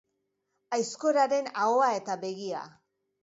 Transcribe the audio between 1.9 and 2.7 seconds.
eta begia.